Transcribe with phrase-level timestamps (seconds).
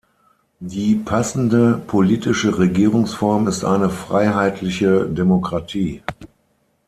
[0.63, 6.01] Die passende politische Regierungsform ist eine freiheitliche Demokratie.